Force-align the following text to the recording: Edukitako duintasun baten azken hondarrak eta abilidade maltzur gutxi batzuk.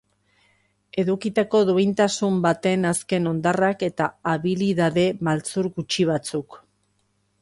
Edukitako 1.01 1.59
duintasun 1.67 2.39
baten 2.47 2.87
azken 2.93 3.31
hondarrak 3.33 3.85
eta 3.91 4.07
abilidade 4.33 5.07
maltzur 5.29 5.71
gutxi 5.77 6.09
batzuk. 6.13 6.59